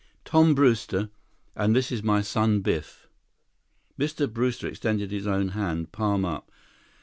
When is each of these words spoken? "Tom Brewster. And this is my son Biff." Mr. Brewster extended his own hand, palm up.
"Tom 0.25 0.55
Brewster. 0.55 1.11
And 1.55 1.75
this 1.75 1.91
is 1.91 2.01
my 2.01 2.21
son 2.23 2.61
Biff." 2.61 3.07
Mr. 3.99 4.25
Brewster 4.27 4.65
extended 4.67 5.11
his 5.11 5.27
own 5.27 5.49
hand, 5.49 5.91
palm 5.91 6.25
up. 6.25 6.49